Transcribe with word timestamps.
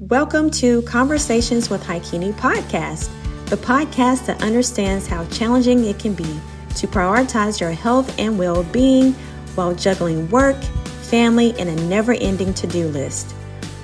Welcome 0.00 0.50
to 0.50 0.82
Conversations 0.82 1.70
with 1.70 1.80
Hicunni 1.84 2.32
podcast, 2.32 3.08
the 3.46 3.56
podcast 3.56 4.26
that 4.26 4.42
understands 4.42 5.06
how 5.06 5.24
challenging 5.26 5.84
it 5.84 6.00
can 6.00 6.14
be 6.14 6.40
to 6.74 6.88
prioritize 6.88 7.60
your 7.60 7.70
health 7.70 8.12
and 8.18 8.36
well 8.36 8.64
being 8.64 9.12
while 9.54 9.72
juggling 9.72 10.28
work, 10.30 10.60
family, 11.04 11.54
and 11.60 11.68
a 11.68 11.76
never 11.86 12.12
ending 12.14 12.52
to 12.54 12.66
do 12.66 12.88
list. 12.88 13.36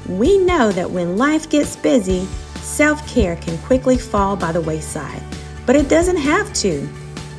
We 0.08 0.36
know 0.38 0.72
that 0.72 0.90
when 0.90 1.16
life 1.16 1.48
gets 1.48 1.76
busy, 1.76 2.26
self 2.56 3.06
care 3.08 3.36
can 3.36 3.56
quickly 3.58 3.96
fall 3.96 4.34
by 4.34 4.50
the 4.50 4.60
wayside, 4.60 5.22
but 5.64 5.76
it 5.76 5.88
doesn't 5.88 6.16
have 6.16 6.52
to. 6.54 6.88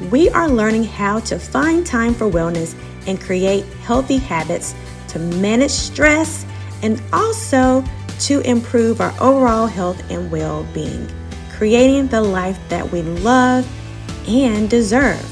We 0.10 0.30
are 0.30 0.48
learning 0.48 0.86
how 0.86 1.20
to 1.20 1.38
find 1.38 1.86
time 1.86 2.14
for 2.14 2.32
wellness 2.32 2.74
and 3.06 3.20
create 3.20 3.66
healthy 3.84 4.18
habits 4.18 4.74
to 5.10 5.20
manage 5.20 5.72
stress 5.72 6.46
and 6.84 7.02
also 7.12 7.84
to 8.22 8.40
improve 8.42 9.02
our 9.02 9.14
overall 9.20 9.68
health 9.68 10.02
and 10.12 10.32
well 10.32 10.66
being, 10.74 11.08
creating 11.52 12.08
the 12.08 12.22
life 12.22 12.60
that 12.70 12.92
we 12.92 13.02
love 13.02 13.68
and 14.28 14.70
deserve. 14.70 15.26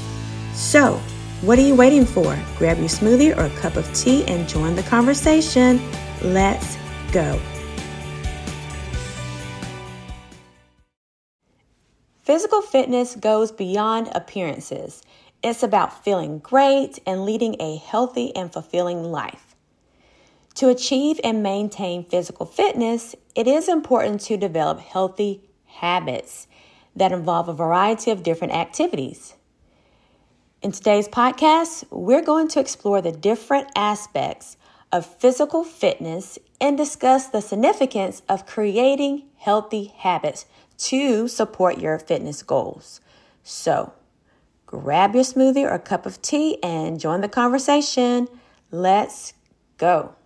So, 0.54 1.00
what 1.42 1.58
are 1.58 1.62
you 1.62 1.74
waiting 1.74 2.04
for? 2.04 2.38
Grab 2.58 2.78
your 2.78 2.88
smoothie 2.88 3.36
or 3.36 3.44
a 3.44 3.60
cup 3.60 3.76
of 3.76 3.92
tea 3.94 4.24
and 4.26 4.48
join 4.48 4.74
the 4.74 4.82
conversation. 4.82 5.80
Let's 6.22 6.76
go. 7.12 7.40
Physical 12.22 12.60
fitness 12.62 13.16
goes 13.16 13.50
beyond 13.50 14.10
appearances. 14.14 15.02
It's 15.42 15.62
about 15.62 16.04
feeling 16.04 16.38
great 16.38 16.98
and 17.06 17.24
leading 17.24 17.56
a 17.60 17.76
healthy 17.76 18.36
and 18.36 18.52
fulfilling 18.52 19.02
life. 19.02 19.49
To 20.60 20.68
achieve 20.68 21.18
and 21.24 21.42
maintain 21.42 22.04
physical 22.04 22.44
fitness, 22.44 23.16
it 23.34 23.46
is 23.46 23.66
important 23.66 24.20
to 24.20 24.36
develop 24.36 24.78
healthy 24.78 25.48
habits 25.64 26.48
that 26.94 27.12
involve 27.12 27.48
a 27.48 27.54
variety 27.54 28.10
of 28.10 28.22
different 28.22 28.52
activities. 28.52 29.36
In 30.60 30.70
today's 30.70 31.08
podcast, 31.08 31.86
we're 31.90 32.20
going 32.20 32.46
to 32.48 32.60
explore 32.60 33.00
the 33.00 33.10
different 33.10 33.68
aspects 33.74 34.58
of 34.92 35.06
physical 35.06 35.64
fitness 35.64 36.38
and 36.60 36.76
discuss 36.76 37.28
the 37.28 37.40
significance 37.40 38.20
of 38.28 38.44
creating 38.44 39.28
healthy 39.38 39.94
habits 39.96 40.44
to 40.76 41.26
support 41.26 41.78
your 41.78 41.98
fitness 41.98 42.42
goals. 42.42 43.00
So, 43.42 43.94
grab 44.66 45.14
your 45.14 45.24
smoothie 45.24 45.64
or 45.64 45.72
a 45.72 45.78
cup 45.78 46.04
of 46.04 46.20
tea 46.20 46.62
and 46.62 47.00
join 47.00 47.22
the 47.22 47.30
conversation. 47.30 48.28
Let's 48.70 49.32
go. 49.78 50.16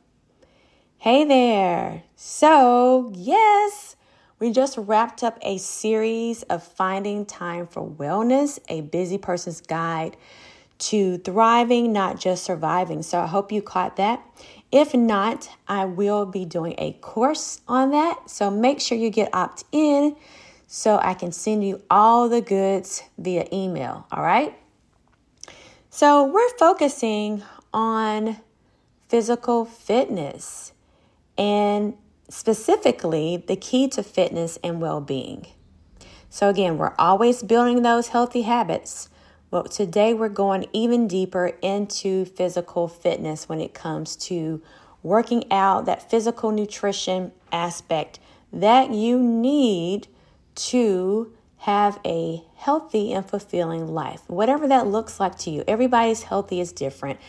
Hey 1.04 1.24
there. 1.24 2.02
So, 2.16 3.12
yes, 3.14 3.94
we 4.38 4.50
just 4.50 4.78
wrapped 4.78 5.22
up 5.22 5.36
a 5.42 5.58
series 5.58 6.44
of 6.44 6.62
Finding 6.62 7.26
Time 7.26 7.66
for 7.66 7.86
Wellness, 7.86 8.58
a 8.70 8.80
busy 8.80 9.18
person's 9.18 9.60
guide 9.60 10.16
to 10.78 11.18
thriving, 11.18 11.92
not 11.92 12.18
just 12.18 12.42
surviving. 12.42 13.02
So, 13.02 13.20
I 13.20 13.26
hope 13.26 13.52
you 13.52 13.60
caught 13.60 13.96
that. 13.96 14.22
If 14.72 14.94
not, 14.94 15.50
I 15.68 15.84
will 15.84 16.24
be 16.24 16.46
doing 16.46 16.74
a 16.78 16.92
course 16.92 17.60
on 17.68 17.90
that. 17.90 18.30
So, 18.30 18.50
make 18.50 18.80
sure 18.80 18.96
you 18.96 19.10
get 19.10 19.28
opt 19.34 19.64
in 19.72 20.16
so 20.66 20.98
I 21.02 21.12
can 21.12 21.32
send 21.32 21.66
you 21.68 21.82
all 21.90 22.30
the 22.30 22.40
goods 22.40 23.02
via 23.18 23.46
email. 23.52 24.06
All 24.10 24.22
right. 24.22 24.58
So, 25.90 26.24
we're 26.24 26.56
focusing 26.56 27.42
on 27.74 28.38
physical 29.06 29.66
fitness 29.66 30.72
and 31.36 31.94
specifically 32.28 33.42
the 33.46 33.56
key 33.56 33.88
to 33.88 34.02
fitness 34.02 34.58
and 34.62 34.80
well 34.80 35.00
being. 35.00 35.46
So, 36.30 36.48
again, 36.48 36.78
we're 36.78 36.94
always 36.98 37.42
building 37.42 37.82
those 37.82 38.08
healthy 38.08 38.42
habits. 38.42 39.08
But 39.50 39.70
today 39.70 40.14
we're 40.14 40.30
going 40.30 40.66
even 40.72 41.06
deeper 41.06 41.52
into 41.62 42.24
physical 42.24 42.88
fitness 42.88 43.48
when 43.48 43.60
it 43.60 43.72
comes 43.72 44.16
to 44.16 44.60
working 45.04 45.44
out 45.52 45.86
that 45.86 46.10
physical 46.10 46.50
nutrition 46.50 47.30
aspect 47.52 48.18
that 48.52 48.90
you 48.90 49.16
need 49.22 50.08
to 50.56 51.32
have 51.58 52.00
a 52.04 52.42
healthy 52.56 53.12
and 53.12 53.24
fulfilling 53.24 53.86
life. 53.86 54.22
Whatever 54.26 54.66
that 54.66 54.88
looks 54.88 55.20
like 55.20 55.38
to 55.38 55.50
you, 55.50 55.62
everybody's 55.68 56.24
healthy 56.24 56.58
is 56.58 56.72
different. 56.72 57.20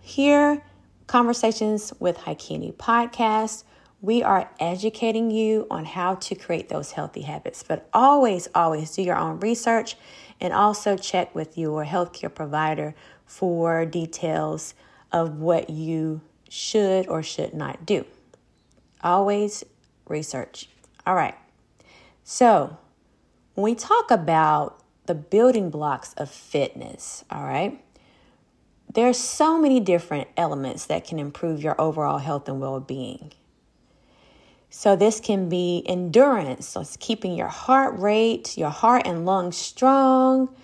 Here, 0.00 0.62
Conversations 1.10 1.92
with 1.98 2.18
Hicunni 2.18 2.72
podcast. 2.72 3.64
We 4.00 4.22
are 4.22 4.48
educating 4.60 5.32
you 5.32 5.66
on 5.68 5.84
how 5.84 6.14
to 6.14 6.36
create 6.36 6.68
those 6.68 6.92
healthy 6.92 7.22
habits, 7.22 7.64
but 7.64 7.88
always, 7.92 8.48
always 8.54 8.94
do 8.94 9.02
your 9.02 9.16
own 9.16 9.40
research 9.40 9.96
and 10.40 10.52
also 10.52 10.96
check 10.96 11.34
with 11.34 11.58
your 11.58 11.84
healthcare 11.84 12.32
provider 12.32 12.94
for 13.26 13.84
details 13.84 14.74
of 15.10 15.40
what 15.40 15.68
you 15.68 16.20
should 16.48 17.08
or 17.08 17.24
should 17.24 17.54
not 17.54 17.84
do. 17.84 18.06
Always 19.02 19.64
research. 20.06 20.68
All 21.04 21.16
right. 21.16 21.34
So, 22.22 22.78
when 23.54 23.64
we 23.64 23.74
talk 23.74 24.12
about 24.12 24.80
the 25.06 25.16
building 25.16 25.70
blocks 25.70 26.14
of 26.14 26.30
fitness, 26.30 27.24
all 27.32 27.42
right, 27.42 27.82
there's 28.92 29.18
so 29.18 29.58
many 29.58 29.78
different 29.78 30.28
elements 30.36 30.86
that 30.86 31.06
can 31.06 31.18
improve 31.18 31.62
your 31.62 31.80
overall 31.80 32.18
health 32.18 32.48
and 32.48 32.60
well-being. 32.60 33.32
So 34.68 34.96
this 34.96 35.20
can 35.20 35.48
be 35.48 35.84
endurance, 35.86 36.68
so 36.68 36.80
it's 36.80 36.96
keeping 36.96 37.34
your 37.34 37.48
heart 37.48 37.98
rate, 37.98 38.56
your 38.56 38.70
heart 38.70 39.02
and 39.06 39.26
lungs 39.26 39.56
strong, 39.56 40.54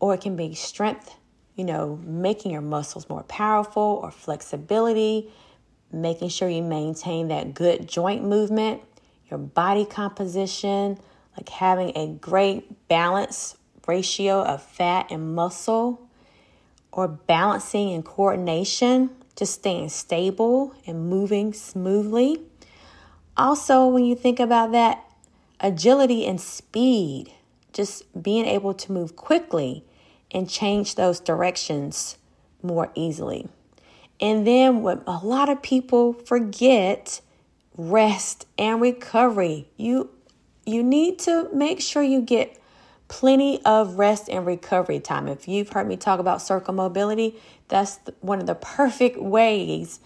or 0.00 0.14
it 0.14 0.20
can 0.20 0.36
be 0.36 0.54
strength, 0.54 1.14
you 1.54 1.64
know, 1.64 1.98
making 2.04 2.50
your 2.50 2.60
muscles 2.60 3.08
more 3.08 3.22
powerful 3.24 4.00
or 4.02 4.10
flexibility, 4.10 5.30
making 5.92 6.28
sure 6.28 6.48
you 6.48 6.62
maintain 6.62 7.28
that 7.28 7.54
good 7.54 7.88
joint 7.88 8.24
movement, 8.24 8.82
your 9.30 9.38
body 9.38 9.84
composition, 9.84 10.98
like 11.36 11.48
having 11.48 11.92
a 11.96 12.08
great 12.08 12.88
balance 12.88 13.56
ratio 13.86 14.42
of 14.42 14.62
fat 14.62 15.06
and 15.10 15.34
muscle 15.34 16.03
or 16.94 17.08
balancing 17.08 17.92
and 17.92 18.04
coordination, 18.04 19.10
just 19.36 19.54
staying 19.54 19.88
stable 19.88 20.72
and 20.86 21.10
moving 21.10 21.52
smoothly. 21.52 22.40
Also, 23.36 23.86
when 23.88 24.04
you 24.04 24.14
think 24.14 24.38
about 24.38 24.70
that, 24.70 25.04
agility 25.58 26.24
and 26.24 26.40
speed, 26.40 27.32
just 27.72 28.04
being 28.22 28.46
able 28.46 28.72
to 28.72 28.92
move 28.92 29.16
quickly 29.16 29.84
and 30.30 30.48
change 30.48 30.94
those 30.94 31.18
directions 31.18 32.16
more 32.62 32.90
easily. 32.94 33.48
And 34.20 34.46
then 34.46 34.82
what 34.82 35.02
a 35.04 35.18
lot 35.24 35.48
of 35.48 35.62
people 35.62 36.12
forget, 36.12 37.20
rest 37.76 38.46
and 38.56 38.80
recovery. 38.80 39.66
You 39.76 40.10
you 40.64 40.82
need 40.82 41.18
to 41.18 41.48
make 41.52 41.80
sure 41.80 42.02
you 42.02 42.22
get 42.22 42.56
plenty 43.08 43.62
of 43.64 43.98
rest 43.98 44.28
and 44.28 44.46
recovery 44.46 45.00
time. 45.00 45.28
If 45.28 45.46
you've 45.48 45.70
heard 45.70 45.86
me 45.86 45.96
talk 45.96 46.20
about 46.20 46.42
circle 46.42 46.74
mobility, 46.74 47.36
that's 47.68 47.98
one 48.20 48.40
of 48.40 48.46
the 48.46 48.54
perfect 48.54 49.18
ways 49.18 50.00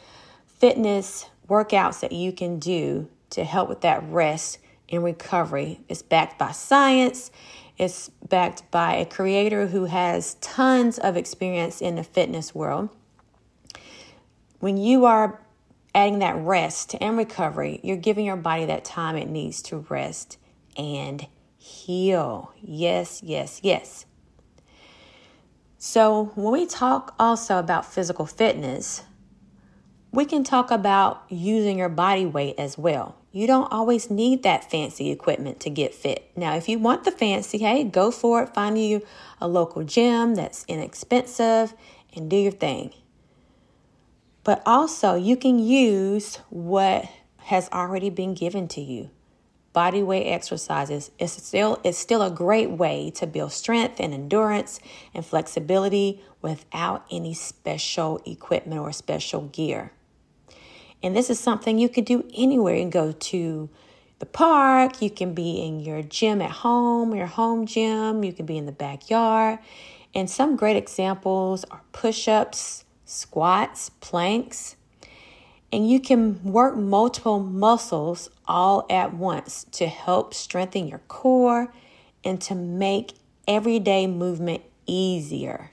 fitness 0.47 1.27
workouts 1.49 2.01
that 2.01 2.13
you 2.13 2.33
can 2.33 2.59
do 2.59 3.09
to 3.31 3.45
help 3.45 3.69
with 3.69 3.81
that 3.83 4.03
rest 4.09 4.59
and 4.89 5.05
recovery. 5.05 5.81
It's 5.89 6.03
backed 6.03 6.39
by 6.39 6.53
science. 6.53 7.31
It's 7.77 8.09
backed 8.29 8.69
by 8.71 8.95
a 8.95 9.07
creator 9.07 9.69
who 9.69 9.85
has 9.85 10.35
tons 10.35 10.99
of 10.99 11.17
experience 11.17 11.81
in 11.81 11.97
the 11.97 12.03
fitness 12.03 12.55
world. 12.55 12.89
When 14.59 14.77
you 14.77 15.05
are 15.05 15.41
adding 15.95 16.19
that 16.19 16.37
rest 16.37 16.97
and 17.01 17.17
recovery, 17.17 17.81
you're 17.83 17.97
giving 17.97 18.25
your 18.25 18.37
body 18.37 18.65
that 18.65 18.85
time 18.85 19.17
it 19.17 19.29
needs 19.29 19.63
to 19.63 19.87
rest 19.89 20.39
and 20.77 21.27
heal. 21.69 22.53
Yes, 22.61 23.21
yes, 23.23 23.61
yes. 23.63 24.07
So, 25.77 26.33
when 26.35 26.53
we 26.53 26.67
talk 26.67 27.15
also 27.19 27.59
about 27.59 27.87
physical 27.87 28.27
fitness, 28.27 29.05
we 30.11 30.25
can 30.25 30.43
talk 30.43 30.71
about 30.71 31.23
using 31.29 31.79
your 31.79 31.89
body 31.89 32.27
weight 32.27 32.57
as 32.59 32.77
well. 32.77 33.17
You 33.31 33.47
don't 33.47 33.71
always 33.71 34.11
need 34.11 34.43
that 34.43 34.69
fancy 34.71 35.11
equipment 35.11 35.61
to 35.61 35.71
get 35.71 35.95
fit. 35.95 36.33
Now, 36.35 36.57
if 36.57 36.69
you 36.69 36.79
want 36.79 37.05
the 37.05 37.13
fancy, 37.13 37.59
hey, 37.59 37.85
go 37.85 38.11
for 38.11 38.43
it. 38.43 38.55
Find 38.55 38.77
you 38.77 39.07
a 39.41 39.47
local 39.47 39.85
gym 39.85 40.35
that's 40.35 40.65
inexpensive 40.67 41.75
and 42.17 42.29
do 42.29 42.37
your 42.37 42.53
thing. 42.53 42.95
But 44.43 44.63
also, 44.65 45.15
you 45.15 45.37
can 45.37 45.59
use 45.59 46.37
what 46.49 47.05
has 47.37 47.69
already 47.71 48.11
been 48.11 48.35
given 48.35 48.67
to 48.69 48.81
you 48.81 49.11
body 49.73 50.03
weight 50.03 50.27
exercises 50.27 51.11
is 51.19 51.33
still 51.33 51.81
it's 51.85 51.99
still 51.99 52.23
a 52.23 52.31
great 52.31 52.71
way 52.71 53.11
to 53.11 53.27
build 53.27 53.53
strength 53.53 54.01
and 54.01 54.15
endurance 54.15 54.81
and 55.15 55.25
flexibility 55.25 56.23
without 56.43 57.05
any 57.11 57.35
special 57.35 58.21
equipment 58.27 58.81
or 58.81 58.93
special 58.93 59.43
gear. 59.43 59.93
And 61.03 61.15
this 61.15 61.31
is 61.31 61.39
something 61.39 61.79
you 61.79 61.89
could 61.89 62.05
do 62.05 62.29
anywhere. 62.35 62.75
You 62.75 62.83
can 62.83 62.91
go 62.91 63.13
to 63.13 63.69
the 64.19 64.27
park, 64.27 65.01
you 65.01 65.11
can 65.11 65.33
be 65.33 65.65
in 65.65 65.81
your 65.81 66.03
gym 66.03 66.43
at 66.43 66.51
home, 66.51 67.15
your 67.15 67.27
home 67.27 67.67
gym, 67.67 68.25
you 68.25 68.33
can 68.33 68.47
be 68.47 68.59
in 68.59 68.67
the 68.67 68.73
backyard. 68.73 69.61
And 70.15 70.29
some 70.29 70.57
great 70.57 70.77
examples 70.77 71.65
are 71.71 71.83
push 71.93 72.27
ups, 72.27 72.85
squats, 73.05 73.91
planks. 74.01 74.75
And 75.71 75.89
you 75.89 76.01
can 76.01 76.43
work 76.43 76.77
multiple 76.77 77.41
muscles 77.41 78.31
all 78.47 78.87
at 78.89 79.13
once 79.13 79.67
to 79.73 79.87
help 79.87 80.33
strengthen 80.33 80.89
your 80.89 81.01
core 81.09 81.73
and 82.25 82.41
to 82.43 82.55
make 82.55 83.13
everyday 83.47 84.07
movement 84.07 84.63
easier. 84.87 85.71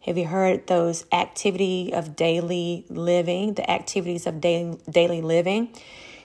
Have 0.00 0.18
you 0.18 0.26
heard 0.26 0.66
those 0.66 1.06
activity 1.12 1.92
of 1.92 2.16
daily 2.16 2.84
living, 2.88 3.54
the 3.54 3.68
activities 3.70 4.26
of 4.26 4.40
daily, 4.40 4.78
daily 4.90 5.22
living? 5.22 5.68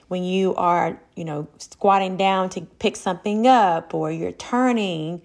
When 0.08 0.24
you 0.24 0.54
are, 0.54 1.00
you 1.14 1.24
know, 1.24 1.48
squatting 1.58 2.16
down 2.16 2.50
to 2.50 2.62
pick 2.62 2.96
something 2.96 3.46
up 3.46 3.94
or 3.94 4.10
you're 4.10 4.32
turning 4.32 5.22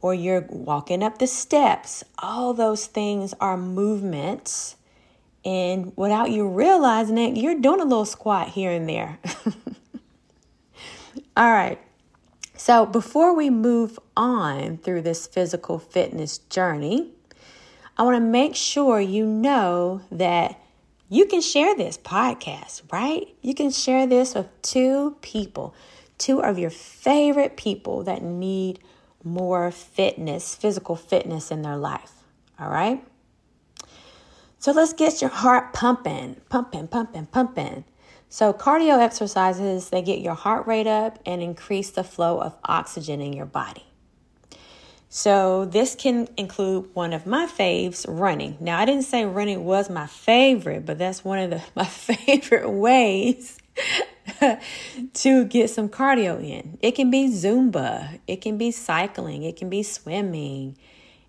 or 0.00 0.14
you're 0.14 0.46
walking 0.48 1.02
up 1.02 1.18
the 1.18 1.26
steps, 1.26 2.02
all 2.18 2.54
those 2.54 2.86
things 2.86 3.34
are 3.40 3.56
movements. 3.56 4.76
And 5.44 5.92
without 5.96 6.30
you 6.30 6.48
realizing 6.48 7.18
it, 7.18 7.36
you're 7.36 7.58
doing 7.58 7.80
a 7.80 7.84
little 7.84 8.04
squat 8.04 8.48
here 8.48 8.70
and 8.70 8.88
there. 8.88 9.18
all 11.36 11.52
right. 11.52 11.80
So, 12.56 12.86
before 12.86 13.34
we 13.34 13.50
move 13.50 13.98
on 14.16 14.76
through 14.78 15.02
this 15.02 15.26
physical 15.26 15.80
fitness 15.80 16.38
journey, 16.38 17.10
I 17.96 18.04
want 18.04 18.16
to 18.16 18.20
make 18.20 18.54
sure 18.54 19.00
you 19.00 19.26
know 19.26 20.02
that 20.12 20.60
you 21.08 21.26
can 21.26 21.40
share 21.40 21.74
this 21.74 21.98
podcast, 21.98 22.82
right? 22.92 23.34
You 23.42 23.54
can 23.54 23.70
share 23.70 24.06
this 24.06 24.34
with 24.34 24.46
two 24.62 25.16
people, 25.22 25.74
two 26.18 26.40
of 26.40 26.58
your 26.58 26.70
favorite 26.70 27.56
people 27.56 28.02
that 28.04 28.22
need 28.22 28.78
more 29.24 29.70
fitness, 29.70 30.54
physical 30.54 30.96
fitness 30.96 31.50
in 31.50 31.62
their 31.62 31.76
life. 31.76 32.12
All 32.58 32.70
right? 32.70 33.04
So 34.62 34.70
let's 34.70 34.92
get 34.92 35.20
your 35.20 35.30
heart 35.30 35.72
pumping, 35.72 36.36
pumping, 36.48 36.86
pumping, 36.86 37.26
pumping. 37.26 37.84
So, 38.28 38.52
cardio 38.52 39.00
exercises, 39.00 39.88
they 39.88 40.02
get 40.02 40.20
your 40.20 40.34
heart 40.34 40.68
rate 40.68 40.86
up 40.86 41.18
and 41.26 41.42
increase 41.42 41.90
the 41.90 42.04
flow 42.04 42.40
of 42.40 42.56
oxygen 42.64 43.20
in 43.20 43.32
your 43.32 43.44
body. 43.44 43.82
So, 45.08 45.64
this 45.64 45.96
can 45.96 46.28
include 46.36 46.94
one 46.94 47.12
of 47.12 47.26
my 47.26 47.46
faves, 47.46 48.06
running. 48.08 48.56
Now, 48.60 48.78
I 48.78 48.84
didn't 48.84 49.02
say 49.02 49.24
running 49.24 49.64
was 49.64 49.90
my 49.90 50.06
favorite, 50.06 50.86
but 50.86 50.96
that's 50.96 51.24
one 51.24 51.40
of 51.40 51.50
the, 51.50 51.60
my 51.74 51.84
favorite 51.84 52.70
ways 52.70 53.58
to 55.14 55.44
get 55.46 55.70
some 55.70 55.88
cardio 55.88 56.40
in. 56.40 56.78
It 56.80 56.92
can 56.92 57.10
be 57.10 57.26
Zumba, 57.26 58.20
it 58.28 58.40
can 58.40 58.58
be 58.58 58.70
cycling, 58.70 59.42
it 59.42 59.56
can 59.56 59.68
be 59.68 59.82
swimming, 59.82 60.76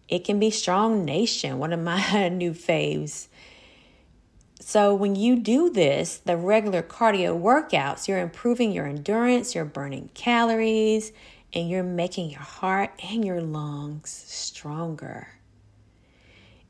it 0.07 0.23
can 0.23 0.39
be 0.39 0.49
Strong 0.49 1.05
Nation, 1.05 1.59
one 1.59 1.73
of 1.73 1.79
my 1.79 2.29
new 2.31 2.51
faves. 2.51 3.27
So, 4.59 4.95
when 4.95 5.15
you 5.15 5.35
do 5.35 5.69
this, 5.69 6.17
the 6.19 6.37
regular 6.37 6.81
cardio 6.81 7.39
workouts, 7.39 8.07
you're 8.07 8.19
improving 8.19 8.71
your 8.71 8.87
endurance, 8.87 9.55
you're 9.55 9.65
burning 9.65 10.09
calories, 10.13 11.11
and 11.53 11.69
you're 11.69 11.83
making 11.83 12.29
your 12.29 12.41
heart 12.41 12.91
and 13.03 13.25
your 13.25 13.41
lungs 13.41 14.09
stronger. 14.09 15.27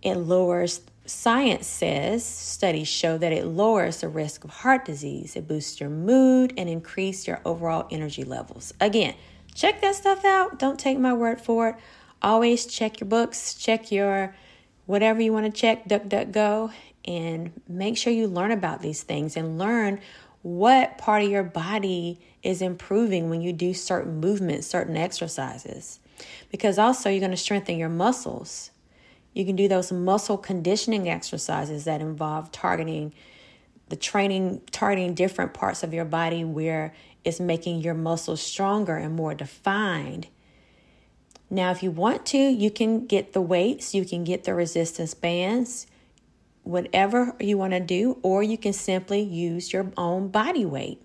It 0.02 0.16
lowers, 0.16 0.82
science 1.06 1.66
says, 1.66 2.26
studies 2.26 2.88
show 2.88 3.18
that 3.18 3.32
it 3.32 3.46
lowers 3.46 4.02
the 4.02 4.10
risk 4.10 4.44
of 4.44 4.50
heart 4.50 4.86
disease. 4.86 5.36
It 5.36 5.48
boosts 5.48 5.80
your 5.80 5.90
mood 5.90 6.54
and 6.58 6.68
increase 6.68 7.26
your 7.26 7.42
overall 7.46 7.88
energy 7.90 8.26
levels. 8.26 8.74
Again, 8.82 9.16
check 9.56 9.82
that 9.82 9.96
stuff 9.96 10.26
out. 10.26 10.60
Don't 10.60 10.80
take 10.80 11.00
my 11.00 11.14
word 11.14 11.40
for 11.40 11.70
it. 11.70 11.76
Always 12.24 12.66
check 12.66 13.02
your 13.02 13.10
books, 13.10 13.54
check 13.54 13.92
your 13.92 14.34
whatever 14.86 15.22
you 15.22 15.34
want 15.34 15.46
to 15.46 15.52
check, 15.52 15.88
DuckDuckGo, 15.88 16.72
and 17.06 17.52
make 17.68 17.98
sure 17.98 18.14
you 18.14 18.28
learn 18.28 18.52
about 18.52 18.82
these 18.82 19.04
things 19.04 19.36
and 19.36 19.58
learn 19.58 20.00
what 20.42 20.98
part 20.98 21.24
of 21.24 21.30
your 21.30 21.44
body 21.44 22.20
is 22.42 22.62
improving 22.62 23.30
when 23.30 23.42
you 23.42 23.54
do 23.54 23.74
certain 23.74 24.20
movements, 24.20 24.68
certain 24.68 24.98
exercises. 24.98 26.00
Because 26.50 26.78
also, 26.78 27.10
you're 27.10 27.20
going 27.20 27.32
to 27.32 27.38
strengthen 27.38 27.78
your 27.78 27.90
muscles. 27.90 28.72
You 29.34 29.46
can 29.46 29.56
do 29.56 29.68
those 29.68 29.92
muscle 29.92 30.38
conditioning 30.38 31.10
exercises 31.10 31.86
that 31.86 32.02
involve 32.02 32.52
targeting 32.52 33.14
the 33.90 33.96
training, 33.96 34.62
targeting 34.72 35.14
different 35.14 35.54
parts 35.54 35.84
of 35.84 35.94
your 35.94 36.06
body 36.06 36.44
where 36.44 36.94
it's 37.24 37.40
making 37.40 37.82
your 37.82 37.94
muscles 37.94 38.42
stronger 38.42 38.96
and 38.96 39.16
more 39.16 39.34
defined. 39.34 40.28
Now, 41.54 41.70
if 41.70 41.84
you 41.84 41.92
want 41.92 42.26
to, 42.28 42.38
you 42.40 42.72
can 42.72 43.06
get 43.06 43.34
the 43.34 43.42
weights, 43.42 43.94
you 43.94 44.06
can 44.06 44.24
get 44.24 44.44
the 44.44 44.56
resistance 44.56 45.14
bands, 45.14 45.86
whatever 46.64 47.36
you 47.40 47.60
want 47.60 47.74
to 47.74 47.80
do, 47.80 48.18
or 48.24 48.42
you 48.42 48.58
can 48.58 48.74
simply 48.74 49.22
use 49.22 49.72
your 49.72 49.92
own 49.96 50.30
body 50.30 50.66
weight. 50.66 51.00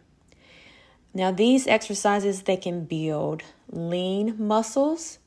Now, 1.13 1.33
these 1.33 1.67
exercises 1.67 2.45
they 2.45 2.57
can 2.57 2.87
build 2.87 3.43
lean 3.71 4.37
muscles, 4.39 5.19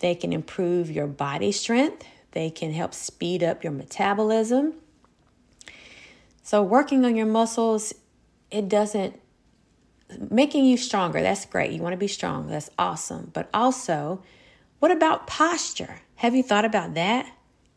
they 0.00 0.14
can 0.14 0.34
improve 0.34 0.90
your 0.90 1.06
body 1.06 1.50
strength, 1.50 2.04
they 2.32 2.50
can 2.50 2.74
help 2.74 2.92
speed 2.92 3.42
up 3.42 3.64
your 3.64 3.72
metabolism. 3.72 4.74
So, 6.42 6.62
working 6.62 7.06
on 7.06 7.16
your 7.16 7.24
muscles, 7.24 7.94
it 8.50 8.68
doesn't 8.68 9.18
making 10.30 10.66
you 10.66 10.76
stronger. 10.76 11.22
That's 11.22 11.46
great. 11.46 11.72
You 11.72 11.80
want 11.80 11.94
to 11.94 11.96
be 11.96 12.06
strong. 12.06 12.48
That's 12.48 12.68
awesome. 12.78 13.30
But 13.32 13.48
also, 13.54 14.22
what 14.82 14.90
about 14.90 15.28
posture? 15.28 16.00
Have 16.16 16.34
you 16.34 16.42
thought 16.42 16.64
about 16.64 16.94
that? 16.94 17.32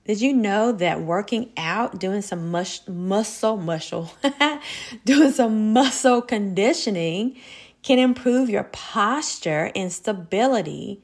Did 0.06 0.22
you 0.22 0.34
know 0.34 0.72
that 0.72 1.02
working 1.02 1.52
out, 1.56 2.00
doing 2.00 2.24
some 2.24 2.50
mush, 2.50 2.80
muscle, 2.88 3.58
muscle, 3.58 4.12
doing 5.06 5.32
some 5.32 5.72
muscle 5.72 6.24
conditioning 6.24 7.38
can 7.84 8.00
improve 8.00 8.50
your 8.50 8.64
posture 8.64 9.72
and 9.76 9.94
stability 9.94 11.04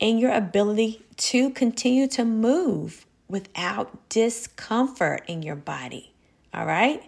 and 0.00 0.18
your 0.18 0.32
ability 0.32 1.04
to 1.18 1.50
continue 1.50 2.08
to 2.08 2.24
move 2.24 3.04
without 3.28 4.08
discomfort 4.08 5.22
in 5.28 5.42
your 5.42 5.56
body? 5.56 6.14
All 6.54 6.64
right? 6.64 7.02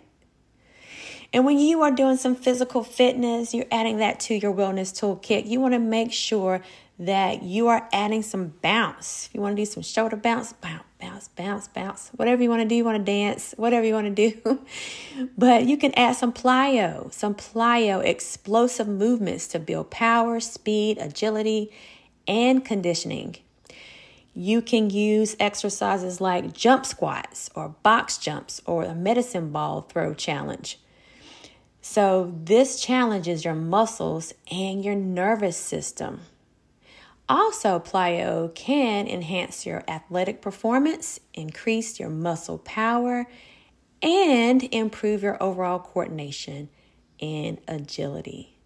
And 1.35 1.45
when 1.45 1.59
you 1.59 1.83
are 1.83 1.91
doing 1.91 2.17
some 2.17 2.37
physical 2.37 2.85
fitness, 2.85 3.53
you're 3.53 3.67
adding 3.73 3.97
that 3.97 4.21
to 4.21 4.35
your 4.37 4.55
wellness 4.55 4.95
toolkit. 4.95 5.49
You 5.49 5.59
want 5.61 5.75
to 5.75 5.81
make 5.81 6.13
sure 6.13 6.63
that 7.01 7.43
you 7.43 7.67
are 7.67 7.89
adding 7.93 8.23
some 8.23 8.55
bounce. 8.63 9.27
If 9.27 9.35
you 9.35 9.41
want 9.41 9.57
to 9.57 9.63
do 9.63 9.67
some 9.67 9.83
shoulder 9.83 10.15
bounce, 10.15 10.53
bounce, 10.53 10.85
bounce, 11.01 11.27
bounce, 11.27 11.67
bounce. 11.67 12.11
Whatever 12.15 12.45
you 12.45 12.49
want 12.49 12.63
to 12.63 12.69
do, 12.69 12.77
you 12.77 12.85
want 12.85 12.99
to 12.99 13.05
dance, 13.05 13.53
whatever 13.57 13.85
you 13.85 13.95
want 13.95 14.15
to 14.15 14.31
do. 14.31 14.65
but 15.37 15.65
you 15.65 15.77
can 15.77 15.93
add 15.95 16.15
some 16.15 16.33
plyo, 16.33 17.13
some 17.13 17.35
plyo 17.35 18.05
explosive 18.05 18.87
movements 18.87 19.49
to 19.49 19.59
build 19.59 19.91
power, 19.91 20.39
speed, 20.39 20.99
agility, 20.99 21.73
and 22.29 22.65
conditioning. 22.65 23.39
You 24.35 24.63
can 24.63 24.89
use 24.89 25.35
exercises 25.41 26.21
like 26.21 26.53
jump 26.53 26.87
squats 26.87 27.51
or 27.57 27.71
box 27.83 28.19
jumps 28.19 28.63
or 28.67 28.85
a 28.85 28.95
medicine 28.95 29.51
ball 29.51 29.81
throw 29.81 30.15
challenge. 30.15 30.79
So, 31.87 32.33
this 32.43 32.81
challenges 32.81 33.45
your 33.45 33.55
muscles 33.55 34.33
and 34.51 34.83
your 34.83 34.95
nervous 34.95 35.59
system. 35.59 36.23
Also, 37.29 37.79
plyo 37.79 38.55
can 38.55 39.07
enhance 39.07 39.67
your 39.67 39.85
athletic 39.87 40.41
performance, 40.41 41.21
increase 41.35 42.01
your 42.01 42.09
muscle 42.09 42.57
power, 42.57 43.27
and 44.01 44.63
improve 44.73 45.23
your 45.23 45.41
overall 45.43 45.79
coordination 45.79 46.71
and 47.21 47.61
agility. 47.69 48.57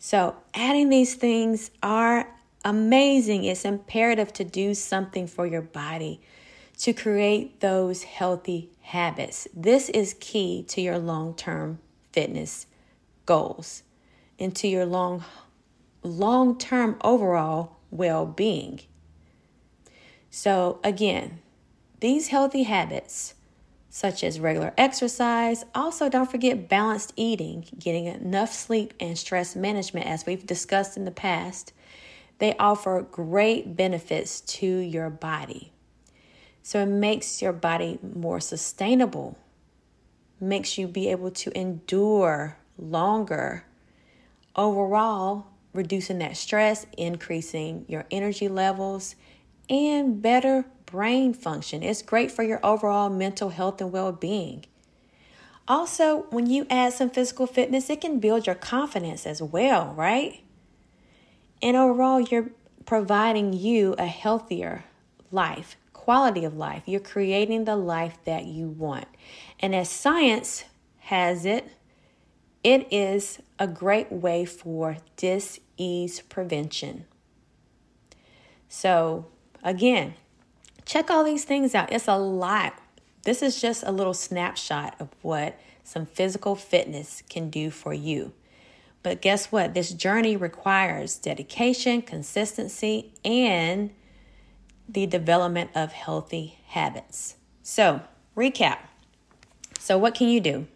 So, 0.00 0.34
adding 0.52 0.88
these 0.88 1.14
things 1.14 1.70
are 1.84 2.34
amazing. 2.64 3.44
It's 3.44 3.64
imperative 3.64 4.32
to 4.32 4.44
do 4.44 4.74
something 4.74 5.28
for 5.28 5.46
your 5.46 5.62
body 5.62 6.20
to 6.78 6.92
create 6.92 7.60
those 7.60 8.02
healthy 8.02 8.70
habits. 8.80 9.46
This 9.54 9.88
is 9.88 10.16
key 10.18 10.64
to 10.64 10.80
your 10.80 10.98
long 10.98 11.36
term 11.36 11.78
fitness 12.12 12.66
goals 13.26 13.82
and 14.38 14.54
to 14.56 14.68
your 14.68 14.86
long 14.86 15.24
long 16.02 16.56
term 16.58 16.96
overall 17.02 17.76
well 17.90 18.26
being. 18.26 18.80
So, 20.30 20.78
again, 20.84 21.40
these 22.00 22.28
healthy 22.28 22.62
habits, 22.62 23.34
such 23.88 24.22
as 24.22 24.38
regular 24.38 24.72
exercise, 24.78 25.64
also 25.74 26.08
don't 26.08 26.30
forget 26.30 26.68
balanced 26.68 27.12
eating, 27.16 27.66
getting 27.78 28.06
enough 28.06 28.52
sleep, 28.52 28.94
and 29.00 29.18
stress 29.18 29.56
management, 29.56 30.06
as 30.06 30.24
we've 30.24 30.46
discussed 30.46 30.96
in 30.96 31.04
the 31.04 31.10
past, 31.10 31.72
they 32.38 32.56
offer 32.56 33.02
great 33.10 33.76
benefits 33.76 34.40
to 34.40 34.66
your 34.66 35.10
body. 35.10 35.72
So, 36.62 36.80
it 36.82 36.86
makes 36.86 37.42
your 37.42 37.52
body 37.52 37.98
more 38.02 38.38
sustainable, 38.38 39.36
makes 40.40 40.78
you 40.78 40.88
be 40.88 41.08
able 41.08 41.30
to 41.30 41.56
endure 41.58 42.56
longer. 42.78 43.64
Overall, 44.56 45.46
reducing 45.72 46.18
that 46.18 46.36
stress, 46.36 46.86
increasing 46.96 47.84
your 47.88 48.06
energy 48.10 48.48
levels, 48.48 49.14
and 49.68 50.20
better 50.20 50.64
brain 50.86 51.32
function. 51.32 51.82
It's 51.82 52.02
great 52.02 52.30
for 52.30 52.42
your 52.42 52.60
overall 52.64 53.08
mental 53.08 53.50
health 53.50 53.80
and 53.80 53.92
well 53.92 54.12
being. 54.12 54.64
Also, 55.68 56.26
when 56.30 56.46
you 56.46 56.66
add 56.68 56.92
some 56.92 57.10
physical 57.10 57.46
fitness, 57.46 57.88
it 57.90 58.00
can 58.00 58.18
build 58.18 58.46
your 58.46 58.56
confidence 58.56 59.24
as 59.24 59.40
well, 59.40 59.94
right? 59.94 60.42
And 61.62 61.76
overall, 61.76 62.20
you're 62.20 62.50
providing 62.86 63.52
you 63.52 63.94
a 63.98 64.06
healthier 64.06 64.84
life, 65.30 65.76
quality 65.92 66.44
of 66.44 66.56
life. 66.56 66.82
You're 66.86 66.98
creating 66.98 67.66
the 67.66 67.76
life 67.76 68.18
that 68.24 68.46
you 68.46 68.68
want. 68.68 69.06
And 69.60 69.74
as 69.74 69.88
science 69.88 70.64
has 71.00 71.44
it, 71.44 71.70
it 72.64 72.90
is 72.90 73.38
a 73.58 73.68
great 73.68 74.10
way 74.10 74.44
for 74.44 74.96
dis-ease 75.16 76.20
prevention. 76.22 77.04
So, 78.68 79.26
again, 79.62 80.14
check 80.84 81.10
all 81.10 81.24
these 81.24 81.44
things 81.44 81.74
out. 81.74 81.92
It's 81.92 82.08
a 82.08 82.16
lot. 82.16 82.74
This 83.24 83.42
is 83.42 83.60
just 83.60 83.82
a 83.82 83.92
little 83.92 84.14
snapshot 84.14 84.96
of 84.98 85.08
what 85.22 85.58
some 85.84 86.06
physical 86.06 86.56
fitness 86.56 87.22
can 87.28 87.50
do 87.50 87.70
for 87.70 87.92
you. 87.92 88.32
But 89.02 89.20
guess 89.22 89.50
what? 89.50 89.74
This 89.74 89.92
journey 89.92 90.36
requires 90.36 91.16
dedication, 91.16 92.02
consistency, 92.02 93.12
and 93.24 93.90
the 94.88 95.06
development 95.06 95.70
of 95.74 95.92
healthy 95.92 96.58
habits. 96.66 97.36
So, 97.62 98.02
recap. 98.36 98.78
So, 99.80 99.98
what 99.98 100.14
can 100.14 100.28
you 100.28 100.40
do? 100.40 100.66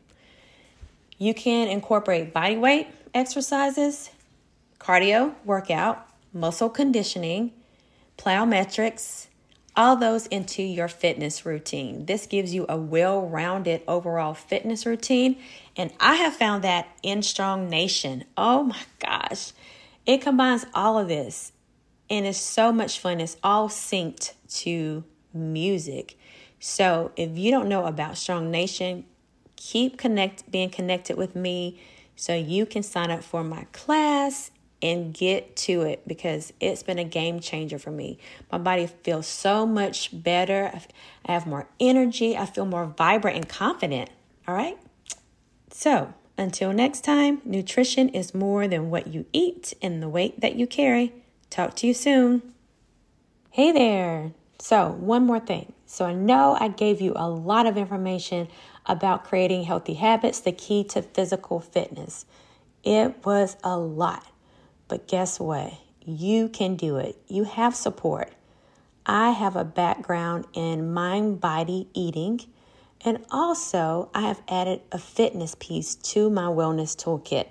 You 1.18 1.34
can 1.34 1.68
incorporate 1.68 2.32
body 2.32 2.56
weight 2.56 2.88
exercises, 3.14 4.10
cardio, 4.80 5.34
workout, 5.44 6.08
muscle 6.32 6.70
conditioning, 6.70 7.52
plyometrics, 8.18 9.28
all 9.76 9.96
those 9.96 10.26
into 10.28 10.62
your 10.62 10.88
fitness 10.88 11.44
routine. 11.44 12.06
This 12.06 12.26
gives 12.26 12.54
you 12.54 12.64
a 12.68 12.76
well 12.78 13.28
rounded 13.28 13.82
overall 13.86 14.34
fitness 14.34 14.86
routine. 14.86 15.36
And 15.76 15.92
I 16.00 16.16
have 16.16 16.34
found 16.34 16.64
that 16.64 16.88
in 17.02 17.22
Strong 17.22 17.68
Nation. 17.68 18.24
Oh 18.36 18.64
my 18.64 18.80
gosh. 19.00 19.52
It 20.06 20.22
combines 20.22 20.64
all 20.74 20.98
of 20.98 21.08
this 21.08 21.52
and 22.08 22.26
it's 22.26 22.38
so 22.38 22.72
much 22.72 22.98
fun. 22.98 23.20
It's 23.20 23.36
all 23.42 23.68
synced 23.68 24.32
to 24.60 25.04
music. 25.32 26.16
So 26.58 27.12
if 27.16 27.36
you 27.36 27.50
don't 27.50 27.68
know 27.68 27.86
about 27.86 28.16
Strong 28.16 28.50
Nation, 28.50 29.04
keep 29.56 29.98
connect 29.98 30.50
being 30.50 30.70
connected 30.70 31.16
with 31.16 31.34
me 31.34 31.80
so 32.16 32.34
you 32.34 32.66
can 32.66 32.82
sign 32.82 33.10
up 33.10 33.22
for 33.22 33.42
my 33.42 33.66
class 33.72 34.50
and 34.82 35.14
get 35.14 35.56
to 35.56 35.82
it 35.82 36.06
because 36.06 36.52
it's 36.60 36.82
been 36.82 36.98
a 36.98 37.04
game 37.04 37.40
changer 37.40 37.78
for 37.78 37.90
me. 37.90 38.18
My 38.52 38.58
body 38.58 38.86
feels 39.02 39.26
so 39.26 39.64
much 39.64 40.10
better. 40.22 40.78
I 41.24 41.32
have 41.32 41.46
more 41.46 41.68
energy. 41.80 42.36
I 42.36 42.44
feel 42.44 42.66
more 42.66 42.86
vibrant 42.86 43.36
and 43.36 43.48
confident. 43.48 44.10
All 44.46 44.54
right. 44.54 44.76
So 45.70 46.12
until 46.36 46.72
next 46.72 47.02
time, 47.02 47.40
nutrition 47.44 48.10
is 48.10 48.34
more 48.34 48.68
than 48.68 48.90
what 48.90 49.06
you 49.06 49.24
eat 49.32 49.72
and 49.80 50.02
the 50.02 50.08
weight 50.08 50.40
that 50.40 50.56
you 50.56 50.66
carry. 50.66 51.12
Talk 51.48 51.74
to 51.76 51.86
you 51.86 51.94
soon. 51.94 52.42
Hey 53.50 53.72
there. 53.72 54.32
So, 54.64 54.92
one 54.92 55.26
more 55.26 55.40
thing. 55.40 55.74
So, 55.84 56.06
I 56.06 56.14
know 56.14 56.56
I 56.58 56.68
gave 56.68 57.02
you 57.02 57.12
a 57.16 57.28
lot 57.28 57.66
of 57.66 57.76
information 57.76 58.48
about 58.86 59.22
creating 59.22 59.64
healthy 59.64 59.92
habits, 59.92 60.40
the 60.40 60.52
key 60.52 60.84
to 60.84 61.02
physical 61.02 61.60
fitness. 61.60 62.24
It 62.82 63.26
was 63.26 63.58
a 63.62 63.76
lot. 63.76 64.26
But 64.88 65.06
guess 65.06 65.38
what? 65.38 65.74
You 66.06 66.48
can 66.48 66.76
do 66.76 66.96
it. 66.96 67.20
You 67.28 67.44
have 67.44 67.76
support. 67.76 68.32
I 69.04 69.32
have 69.32 69.54
a 69.54 69.64
background 69.64 70.46
in 70.54 70.94
mind 70.94 71.42
body 71.42 71.88
eating, 71.92 72.40
and 73.04 73.22
also 73.30 74.08
I 74.14 74.22
have 74.22 74.40
added 74.48 74.80
a 74.90 74.98
fitness 74.98 75.54
piece 75.60 75.94
to 75.94 76.30
my 76.30 76.46
wellness 76.46 76.96
toolkit. 76.96 77.48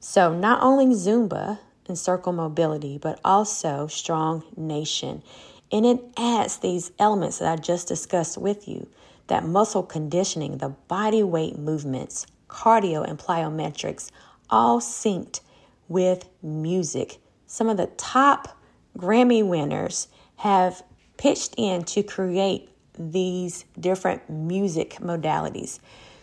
So, 0.00 0.34
not 0.34 0.64
only 0.64 0.96
Zumba, 0.96 1.60
and 1.90 1.98
circle 1.98 2.32
mobility, 2.32 2.96
but 2.96 3.20
also 3.24 3.86
strong 3.88 4.42
nation. 4.56 5.22
And 5.72 5.86
it 5.86 6.00
adds 6.16 6.58
these 6.58 6.90
elements 6.98 7.38
that 7.38 7.52
I 7.52 7.56
just 7.56 7.88
discussed 7.88 8.38
with 8.38 8.68
you 8.68 8.88
that 9.28 9.44
muscle 9.44 9.84
conditioning, 9.84 10.58
the 10.58 10.70
body 10.88 11.22
weight 11.22 11.56
movements, 11.56 12.26
cardio, 12.48 13.08
and 13.08 13.16
plyometrics, 13.16 14.10
all 14.50 14.80
synced 14.80 15.40
with 15.88 16.28
music. 16.42 17.18
Some 17.46 17.68
of 17.68 17.76
the 17.76 17.86
top 17.96 18.58
Grammy 18.98 19.46
winners 19.46 20.08
have 20.36 20.82
pitched 21.16 21.54
in 21.56 21.84
to 21.84 22.02
create 22.02 22.70
these 22.98 23.64
different 23.78 24.28
music 24.28 24.94
modalities. 25.00 25.78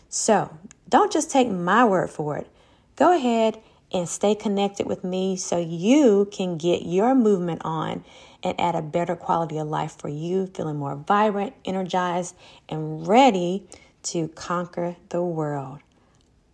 So 0.09 0.55
don't 0.89 1.11
just 1.11 1.31
take 1.31 1.49
my 1.49 1.85
word 1.85 2.09
for 2.09 2.37
it. 2.37 2.47
Go 2.95 3.15
ahead 3.15 3.61
and 3.91 4.07
stay 4.07 4.35
connected 4.35 4.85
with 4.85 5.03
me 5.03 5.37
so 5.37 5.57
you 5.57 6.27
can 6.31 6.57
get 6.57 6.85
your 6.85 7.15
movement 7.15 7.61
on 7.63 8.03
and 8.47 8.59
add 8.59 8.75
a 8.75 8.81
better 8.81 9.15
quality 9.15 9.57
of 9.57 9.67
life 9.67 9.97
for 9.97 10.09
you, 10.09 10.47
feeling 10.47 10.77
more 10.77 10.95
vibrant, 10.95 11.53
energized, 11.65 12.35
and 12.69 13.07
ready 13.07 13.67
to 14.03 14.29
conquer 14.29 14.95
the 15.09 15.21
world. 15.21 15.79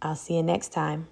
I'll 0.02 0.16
see 0.16 0.36
you 0.36 0.44
next 0.44 0.70
time. 0.74 1.08